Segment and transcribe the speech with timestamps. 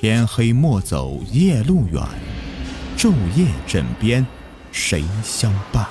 [0.00, 2.00] 天黑莫走夜路远，
[2.96, 4.24] 昼夜枕边
[4.70, 5.84] 谁相伴？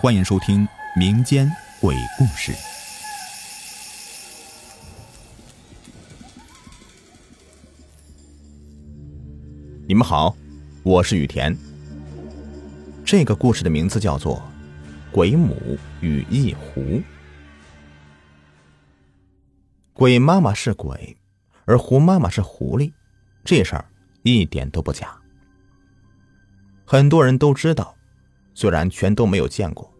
[0.00, 0.64] 欢迎收听
[0.96, 1.50] 民间
[1.80, 2.52] 鬼故事。
[9.88, 10.36] 你们好，
[10.84, 11.58] 我是雨田。
[13.04, 14.36] 这个故事的名字叫做
[15.10, 16.80] 《鬼母与一狐》。
[19.92, 21.16] 鬼妈妈是鬼，
[21.66, 22.92] 而狐妈妈是狐狸，
[23.44, 23.84] 这事儿
[24.22, 25.16] 一点都不假。
[26.84, 27.94] 很多人都知道，
[28.54, 29.90] 虽然全都没有见过。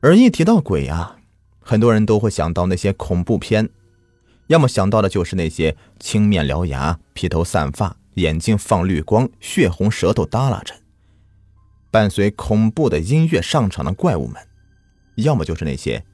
[0.00, 1.16] 而一提到鬼啊，
[1.60, 3.68] 很多人都会想到那些恐怖片，
[4.46, 10.74] 要么想到的就是那些青面獠牙、披头散发、眼睛放绿光、血红舌头耷拉着。
[11.90, 14.36] 伴随恐怖的音乐上场的怪物们，
[15.16, 16.04] 要么就是那些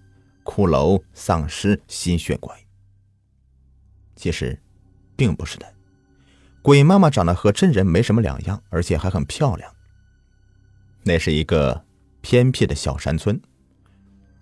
[0.44, 2.65] 骷髅、丧尸、吸血鬼。
[4.16, 4.58] 其实，
[5.14, 5.66] 并不是的，
[6.62, 9.70] 鬼妈妈长得和真人没什么两样，而且还很漂亮。
[11.04, 11.84] 那是一个
[12.22, 13.40] 偏僻的小山村，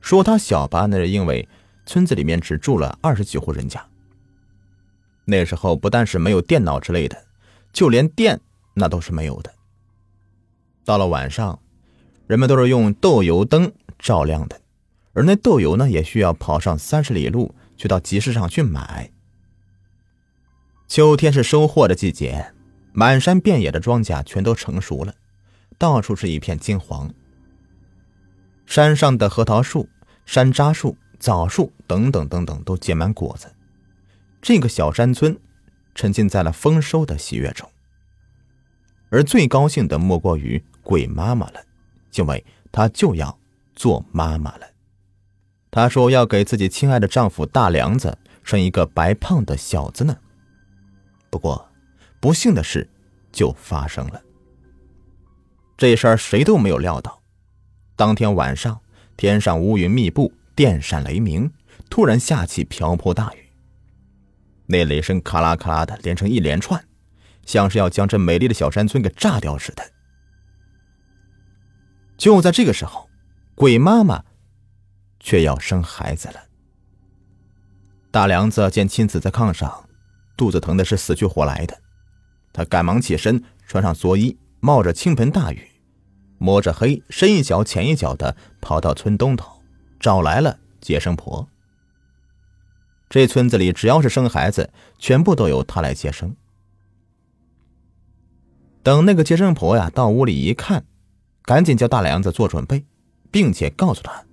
[0.00, 1.46] 说它小吧，那是因为
[1.84, 3.84] 村子里面只住了二十几户人家。
[5.26, 7.24] 那时候不但是没有电脑之类的，
[7.72, 8.40] 就连电
[8.74, 9.52] 那都是没有的。
[10.84, 11.58] 到了晚上，
[12.26, 14.60] 人们都是用豆油灯照亮的，
[15.14, 19.10] 而那豆油呢，也需要跑上三十里路去到集市上去买。
[20.86, 22.52] 秋天是收获的季节，
[22.92, 25.14] 满山遍野的庄稼全都成熟了，
[25.78, 27.12] 到处是一片金黄。
[28.66, 29.88] 山上的核桃树、
[30.24, 33.50] 山楂树、枣树等等等等都结满果子，
[34.40, 35.36] 这个小山村
[35.94, 37.68] 沉浸在了丰收的喜悦中。
[39.08, 41.60] 而最高兴的莫过于鬼妈妈了，
[42.14, 43.38] 因为她就要
[43.74, 44.66] 做妈妈了。
[45.70, 50.18] 她说要给自己亲爱的丈夫大梁子生一个白胖的小子呢。
[51.34, 51.68] 不过，
[52.20, 52.88] 不幸的事
[53.32, 54.22] 就发生了。
[55.76, 57.20] 这事儿谁都没有料到。
[57.96, 58.80] 当天晚上，
[59.16, 61.50] 天上乌云密布，电闪雷鸣，
[61.90, 63.50] 突然下起瓢泼大雨。
[64.66, 66.84] 那雷声咔啦咔啦的连成一连串。
[67.44, 69.82] 像是要将这美丽的小山村给炸掉似的。
[72.16, 73.10] 就在这个时候，
[73.56, 74.22] 鬼妈妈
[75.18, 76.44] 却要生孩子了。
[78.12, 79.83] 大梁子见妻子在炕上，
[80.36, 81.80] 肚子疼的是死去活来的，
[82.52, 85.68] 他赶忙起身，穿上蓑衣，冒着倾盆大雨，
[86.38, 89.62] 摸着黑，深一脚浅一脚的跑到村东头，
[90.00, 91.48] 找来了接生婆。
[93.08, 96.34] 这村子里只要是生孩子，全部都由他来接生。
[98.82, 100.84] 等那个接生婆呀到屋里一看，
[101.42, 102.84] 赶紧叫大梁子做准备，
[103.30, 104.24] 并且告诉他：“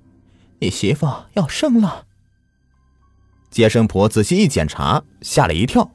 [0.59, 2.07] 你媳妇要生了。”
[3.51, 5.91] 接生婆仔细一检查，吓了一跳，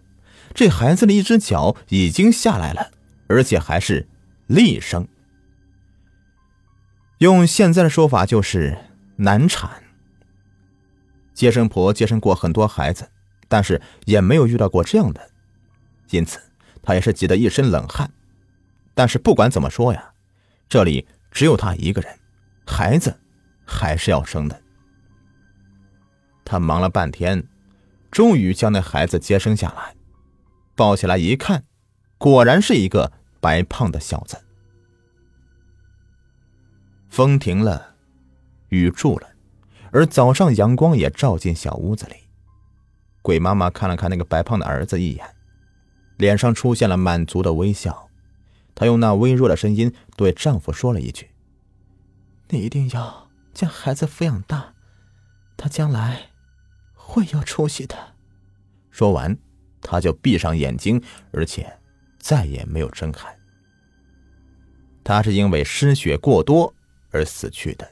[0.54, 2.92] 这孩子的一只脚已经下来了，
[3.26, 4.06] 而且还是
[4.46, 5.08] 厉生。
[7.18, 8.76] 用现在的说法就是
[9.16, 9.82] 难产。
[11.32, 13.10] 接生婆接生过很多孩子，
[13.48, 15.30] 但是也没有遇到过这样的，
[16.10, 16.38] 因此
[16.82, 18.12] 她也是急得一身冷汗。
[18.94, 20.12] 但是不管怎么说呀，
[20.68, 22.18] 这里只有她一个人，
[22.66, 23.18] 孩子
[23.64, 24.62] 还是要生的。
[26.46, 27.46] 他忙了半天，
[28.10, 29.96] 终于将那孩子接生下来，
[30.76, 31.64] 抱起来一看，
[32.16, 34.40] 果然是一个白胖的小子。
[37.10, 37.96] 风停了，
[38.68, 39.28] 雨住了，
[39.90, 42.14] 而早上阳光也照进小屋子里。
[43.22, 45.26] 鬼妈妈看了看那个白胖的儿子一眼，
[46.16, 48.08] 脸上出现了满足的微笑。
[48.74, 51.30] 她用那微弱的声音对丈夫说了一句
[52.50, 54.74] ：“你一定要将孩子抚养大，
[55.56, 56.26] 他将来
[57.06, 57.96] 会有出息的。”
[58.90, 59.36] 说完，
[59.80, 61.00] 他就闭上眼睛，
[61.32, 61.78] 而且
[62.18, 63.28] 再也没有睁开。
[65.04, 66.74] 他是因为失血过多
[67.10, 67.88] 而死去的。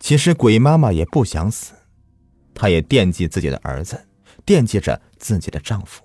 [0.00, 1.74] 其实鬼妈妈也不想死，
[2.54, 4.08] 她也惦记自己的儿子，
[4.46, 6.02] 惦记着自己的丈夫。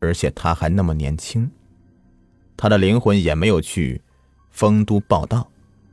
[0.00, 1.48] 而且她还那么年轻，
[2.56, 4.02] 她的灵魂也没有去
[4.50, 5.48] 丰都报道，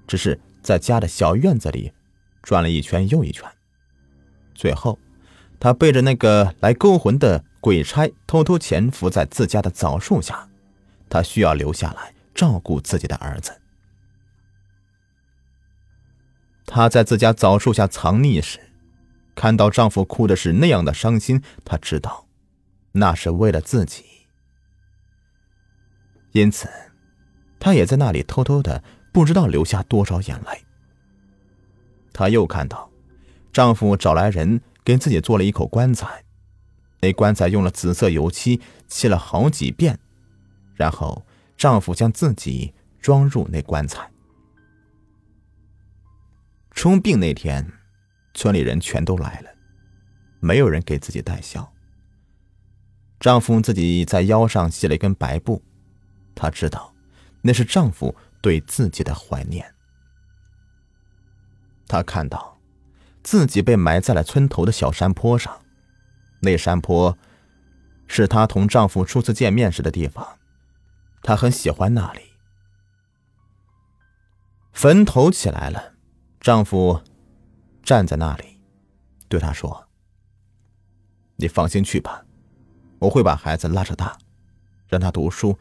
[0.08, 1.92] 只是在家的小院子里
[2.42, 3.50] 转了一圈又一圈。
[4.54, 5.00] 最后，
[5.60, 10.50] 他背着那个来勾魂的鬼差，偷偷潜伏在自家的枣树下。
[11.10, 13.60] 他需要留下来照顾自己的儿子。
[16.68, 18.60] 她在自家枣树下藏匿时，
[19.34, 22.28] 看到丈夫哭的是那样的伤心，她知道。
[22.92, 24.04] 那是为了自己，
[26.34, 26.70] 因此，
[27.60, 30.64] 她也在那里偷偷的，不知道流下多少眼泪。
[32.14, 32.90] 她又看到，
[33.52, 36.24] 丈夫找来人给自己做了一口棺材，
[37.02, 39.98] 那棺材用了紫色油漆漆了好几遍，
[40.76, 41.26] 然后
[41.58, 44.10] 丈夫将自己装入那棺材。
[46.72, 47.66] 冲病那天，
[48.34, 49.50] 村里人全都来了，
[50.40, 51.74] 没有人给自己戴孝。
[53.20, 55.62] 丈夫自己在腰上系了一根白布，
[56.34, 56.94] 她知道
[57.42, 59.66] 那是丈夫对自己的怀念。
[61.90, 62.58] 她看到
[63.22, 65.60] 自己被埋在了村头的小山坡上，
[66.40, 67.18] 那山坡
[68.08, 70.38] 是她同丈夫初次见面时的地方，
[71.22, 72.22] 她很喜欢那里。
[74.72, 75.96] 坟头起来了，
[76.40, 77.02] 丈夫
[77.84, 78.62] 站在那里，
[79.28, 79.90] 对她说
[81.36, 82.24] ：“你放心去吧。”
[83.00, 84.18] 我会把孩子拉扯大，
[84.90, 85.58] 让他读书，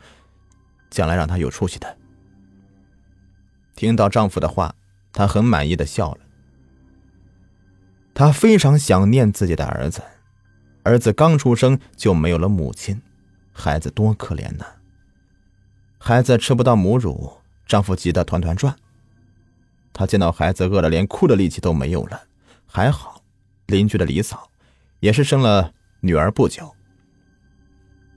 [0.90, 1.96] 将来让他有出息的。
[3.76, 4.74] 听到丈夫的话，
[5.12, 6.18] 他很满意的笑了。
[8.14, 10.02] 他非常想念自己的儿子，
[10.82, 13.00] 儿子刚出生就没有了母亲，
[13.52, 14.66] 孩子多可怜呐！
[15.98, 18.74] 孩子吃不到母乳，丈夫急得团团转。
[19.92, 22.22] 他见到孩子饿得连哭的力气都没有了，
[22.66, 23.22] 还好，
[23.66, 24.50] 邻居的李嫂
[25.00, 26.74] 也是生了女儿不久。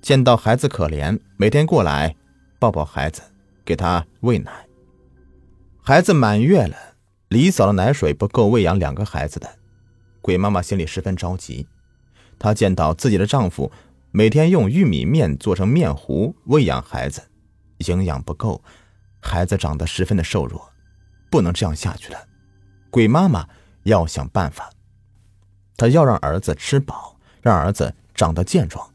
[0.02, 2.16] 见到孩子可怜，每天过来
[2.58, 3.22] 抱抱孩子，
[3.64, 4.52] 给他喂奶。
[5.84, 6.78] 孩子满月了，
[7.28, 9.50] 李嫂的奶水不够喂养两个孩子的，
[10.22, 11.68] 鬼妈妈心里十分着急。
[12.38, 13.72] 她见到自己的丈夫
[14.12, 17.24] 每天用玉米面做成面糊喂养孩子，
[17.80, 18.64] 营养不够，
[19.22, 20.72] 孩子长得十分的瘦弱，
[21.32, 22.28] 不能这样下去了。
[22.92, 23.50] 鬼妈妈
[23.84, 24.70] 要想办法，
[25.78, 28.88] 她要让儿子吃饱，让儿子长得健壮。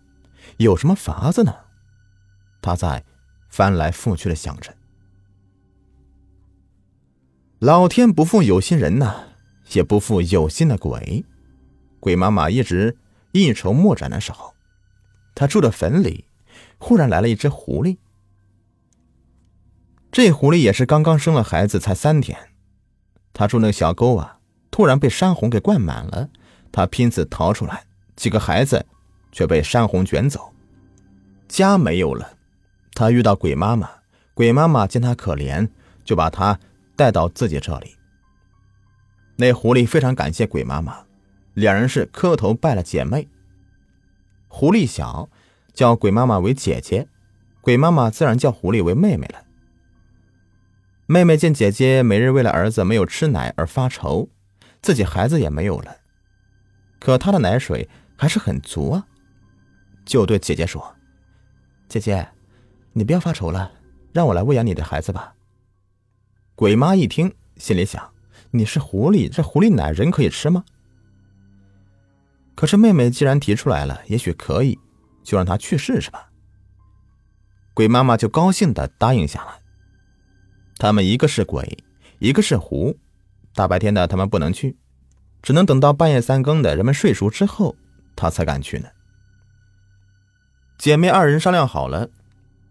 [0.58, 1.52] 有什么法子呢？
[2.62, 3.02] 她在
[3.48, 4.72] 翻来覆去的想着。
[7.66, 9.24] 老天不负有心人呐，
[9.72, 11.24] 也不负有心的鬼。
[11.98, 12.96] 鬼妈妈一直
[13.32, 14.54] 一筹莫展的时候，
[15.34, 16.26] 她住的坟里
[16.78, 17.96] 忽然来了一只狐狸。
[20.12, 22.38] 这狐狸也是刚刚生了孩子，才三天。
[23.32, 24.38] 他住那个小沟啊，
[24.70, 26.28] 突然被山洪给灌满了。
[26.70, 27.82] 他拼死逃出来，
[28.14, 28.86] 几个孩子。
[29.32, 30.52] 却被山洪卷走，
[31.48, 32.38] 家没有了。
[32.94, 33.90] 他遇到鬼妈妈，
[34.34, 35.68] 鬼妈妈见他可怜，
[36.04, 36.58] 就把他
[36.96, 37.94] 带到自己这里。
[39.36, 41.04] 那狐狸非常感谢鬼妈妈，
[41.54, 43.28] 两人是磕头拜了姐妹。
[44.48, 45.28] 狐狸小，
[45.74, 47.06] 叫鬼妈妈为姐姐，
[47.60, 49.44] 鬼妈妈自然叫狐狸为妹妹了。
[51.06, 54.28] 妹妹见姐姐每日为了儿子没有吃奶而发愁，
[54.80, 55.98] 自己孩子也没有了，
[56.98, 59.06] 可她的奶水还是很足啊。
[60.06, 60.96] 就对姐姐说
[61.88, 62.26] ：“姐姐，
[62.92, 63.70] 你不要发愁了，
[64.12, 65.34] 让我来喂养你的孩子吧。”
[66.56, 68.14] 鬼妈一听，心里想
[68.50, 70.64] ：“你是狐狸，这狐狸奶人可以吃吗？”
[72.56, 74.78] 可是妹妹既然提出来了，也许可以，
[75.22, 76.30] 就让她去试试吧。
[77.74, 79.60] 鬼妈妈就高兴的答应下来。
[80.78, 81.76] 他们一个是鬼，
[82.20, 82.98] 一个是狐，
[83.54, 84.78] 大白天的他们不能去，
[85.42, 87.76] 只能等到半夜三更的人们睡熟之后，
[88.16, 88.88] 他才敢去呢。
[90.78, 92.08] 姐妹二人商量好了，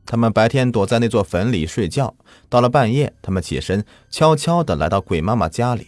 [0.05, 2.15] 他们白天躲在那座坟里睡觉，
[2.47, 5.87] 到了半夜，他们起身，悄悄的来到鬼妈妈家里。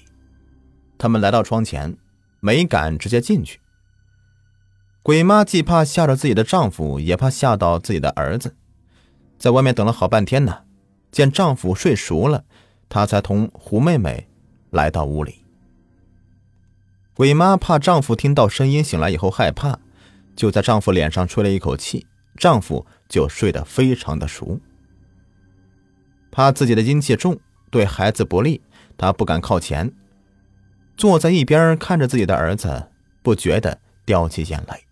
[0.97, 1.95] 他们来到窗前，
[2.39, 3.59] 没敢直接进去。
[5.03, 8.55] 鬼妈既怕吓着自己的丈夫，也怕吓到自己的儿子，
[9.37, 10.63] 在外面等了好半天呢。
[11.11, 12.43] 见丈夫睡熟了，
[12.89, 14.27] 她才同胡妹妹
[14.71, 15.45] 来到屋里。
[17.13, 19.79] 鬼妈怕丈夫听到声音醒来以后害怕。
[20.35, 22.05] 就在丈夫脸上吹了一口气，
[22.37, 24.61] 丈夫就睡得非常的熟。
[26.31, 27.39] 怕自己的阴气重，
[27.71, 28.61] 对孩子不利，
[28.95, 29.91] 她不敢靠前，
[30.95, 32.89] 坐在一边看着自己的儿子，
[33.23, 34.85] 不觉得掉起眼泪。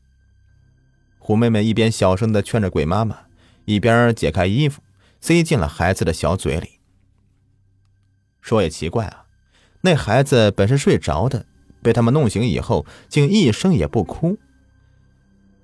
[1.19, 3.17] 虎妹妹一边小声的劝着鬼妈妈，
[3.65, 4.81] 一边解开衣服，
[5.21, 6.79] 塞进了孩子的小嘴里。
[8.41, 9.25] 说也奇怪啊，
[9.81, 11.45] 那孩子本是睡着的，
[11.81, 14.37] 被他们弄醒以后，竟一声也不哭。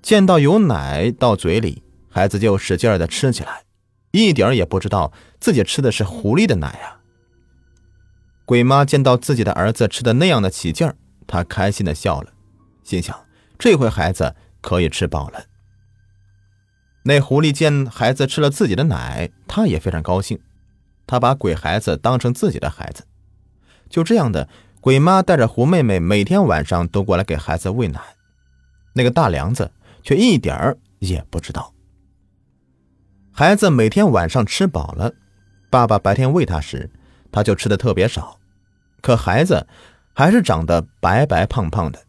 [0.02, 3.62] 见到有奶到嘴里，孩子就使劲的吃起来，
[4.10, 6.98] 一点也不知道自己吃的是狐狸的奶啊。
[8.44, 10.96] 鬼妈见到自己的儿子吃的那样的起劲儿，
[11.28, 12.32] 她开心的笑了，
[12.82, 13.16] 心想
[13.56, 15.44] 这回孩子可以吃饱了。
[17.04, 20.40] 那狐狸见孩子吃了自己的奶，他也非常高兴，
[21.06, 23.04] 他把鬼孩子当成自己的孩子。
[23.88, 24.48] 就这样的，
[24.80, 28.00] 鬼妈带着狐妹妹每天晚上都过来给孩子喂奶，
[28.94, 29.70] 那个大梁子。
[30.02, 31.72] 却一点儿也不知道。
[33.30, 35.14] 孩子每天晚上吃饱了，
[35.70, 36.90] 爸爸白天喂他时，
[37.30, 38.38] 他就吃的特别少，
[39.00, 39.66] 可孩子
[40.12, 42.04] 还是长得白白胖胖的。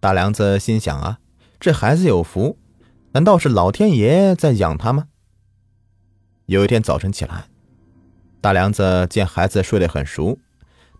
[0.00, 1.18] 大梁子心想啊，
[1.60, 2.58] 这孩子有福，
[3.12, 5.06] 难道是老天爷在养他吗？
[6.46, 7.46] 有一天早晨起来，
[8.40, 10.38] 大梁子见孩子睡得很熟，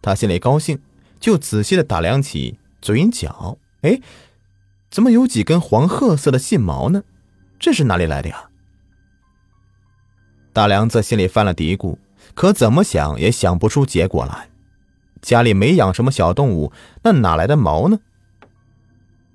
[0.00, 0.80] 他心里高兴，
[1.20, 4.00] 就仔细的打量起嘴角，哎，
[4.90, 7.02] 怎么有几根黄褐色的细毛呢？
[7.58, 8.48] 这是哪里来的呀？
[10.52, 11.98] 大梁子心里犯了嘀咕，
[12.34, 14.48] 可怎么想也想不出结果来。
[15.20, 17.98] 家里没养什么小动物，那哪来的毛呢？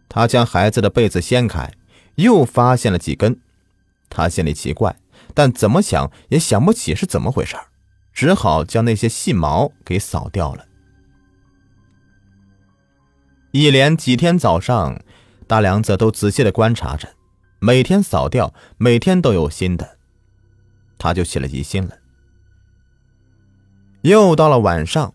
[0.07, 1.73] 他将孩子的被子掀开，
[2.15, 3.39] 又发现了几根。
[4.09, 4.95] 他心里奇怪，
[5.33, 7.55] 但怎么想也想不起是怎么回事，
[8.13, 10.65] 只好将那些细毛给扫掉了。
[13.51, 15.01] 一连几天早上，
[15.51, 17.09] 大梁子都仔细的观察着，
[17.59, 19.97] 每天扫掉，每天都有新的。
[20.97, 21.97] 他就起了疑心了。
[24.03, 25.13] 又到了晚上，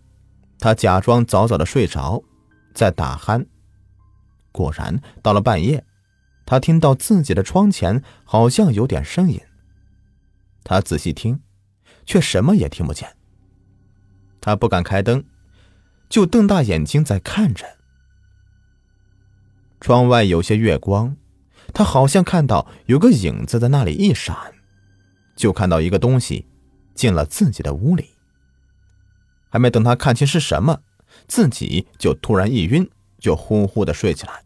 [0.59, 2.23] 他假装早早的睡着，
[2.75, 3.47] 在打鼾。
[4.53, 5.83] 果然，到了半夜，
[6.45, 9.41] 他听到自己的窗前好像有点声音。
[10.65, 11.41] 他仔细听，
[12.05, 13.09] 却什么也听不见。
[14.43, 15.25] 他不敢开灯，
[16.11, 17.76] 就瞪大眼睛在看着。
[19.81, 21.17] 窗外有些月光，
[21.73, 24.37] 他好像看到有个影子在那里一闪。
[25.37, 26.47] 就看到一个东西
[26.95, 28.07] 进了自己的屋里，
[29.51, 30.81] 还没等他看清是什么，
[31.29, 34.43] 自己就突然一晕，就呼呼的睡起来。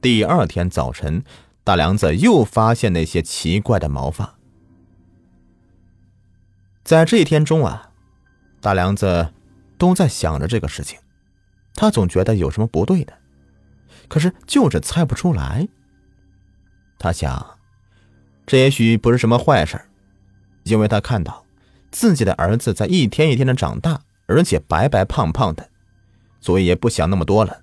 [0.00, 1.22] 第二天早晨，
[1.62, 4.38] 大梁子又发现那些奇怪的毛发。
[6.82, 7.90] 在这一天中啊，
[8.62, 9.34] 大梁子
[9.76, 10.98] 都在想着这个事情，
[11.74, 13.12] 他总觉得有什么不对的，
[14.08, 15.68] 可是就是猜不出来。
[16.98, 17.58] 他想。
[18.46, 19.78] 这也许不是什么坏事
[20.62, 21.44] 因为他看到
[21.90, 25.68] 自己的儿子在一天一天的长大，而且白白胖胖的，
[26.40, 27.60] 所以也不想那么多了。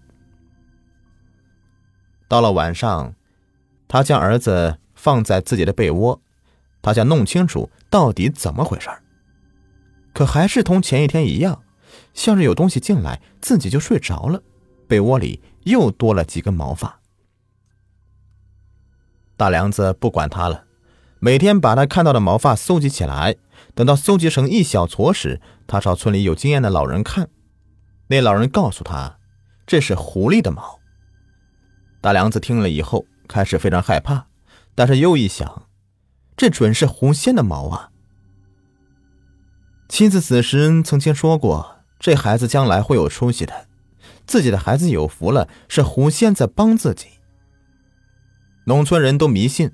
[2.28, 3.16] 到了晚上，
[3.88, 6.22] 他将儿子放在自己的被窝，
[6.84, 8.88] 他想弄清楚到底怎么回事
[10.14, 11.64] 可还是同前一天一样，
[12.14, 14.44] 像是有东西进来，自己就睡着了，
[14.88, 17.00] 被窝里又多了几根毛发。
[19.38, 20.64] 大梁子不管他了。
[21.20, 23.38] 每天把他看到的毛发搜集起来，
[23.74, 27.30] 等到搜集成一小撮时，他朝村里有经验的老人看。
[28.08, 29.18] 那老人告诉他，
[29.66, 30.80] 这是狐狸的毛。
[32.00, 34.28] 大梁子听了以后，开始非常害怕，
[34.76, 35.68] 但是又一想，
[36.38, 37.90] 这准是狐仙的毛啊。
[39.90, 43.68] 妻子死时曾经说过，这孩子将来会有出息的，
[44.26, 47.08] 自己的孩子有福了，是狐仙在帮自己。
[48.66, 49.72] 农村人都迷信。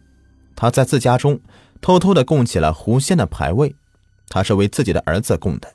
[0.53, 1.39] 他在自家中
[1.79, 3.75] 偷偷的供起了狐仙的牌位，
[4.29, 5.73] 他是为自己的儿子供的。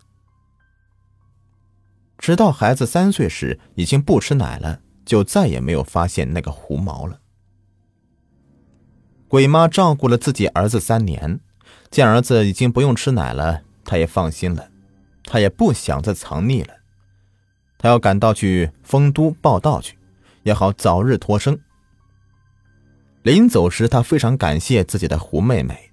[2.18, 7.18] 直到孩子三岁时，已经不吃奶了，就再也没有发现那个狐毛了。
[9.26, 11.40] 鬼妈照顾了自己儿子三年，
[11.90, 14.70] 见儿子已经不用吃奶了，她也放心了，
[15.24, 16.74] 她也不想再藏匿了，
[17.86, 19.96] 她要赶到去丰都报道去，
[20.42, 21.56] 也好早日脱生。
[23.22, 25.92] 临走时，她非常感谢自己的胡妹妹，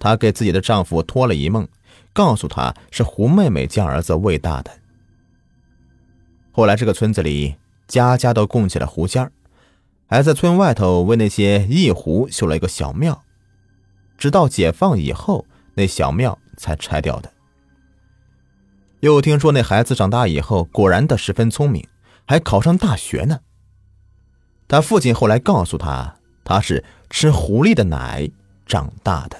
[0.00, 1.68] 她给自己的丈夫托了一梦，
[2.12, 4.72] 告诉他是胡妹妹将儿子喂大的。
[6.50, 7.54] 后来，这个村子里
[7.86, 9.30] 家家都供起了狐仙儿
[10.08, 13.22] 还在村外头为那些异狐修了一个小庙，
[14.16, 17.32] 直到解放以后，那小庙才拆掉的。
[19.00, 21.86] 又听说那孩子长大以后，果然的十分聪明，
[22.26, 23.40] 还考上大学呢。
[24.66, 26.14] 他父亲后来告诉他。
[26.44, 28.26] 他是吃狐狸的奶
[28.64, 29.36] 长大的。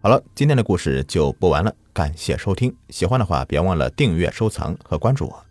[0.00, 5.44] 好了，今天的故事就播完了，感谢收听，喜欢的话别忘了订阅、收藏和关注我，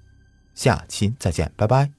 [0.56, 1.99] 下期再见，拜拜。